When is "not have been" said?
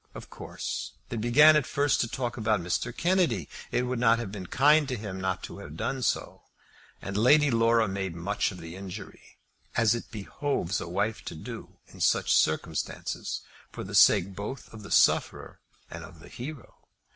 3.99-4.47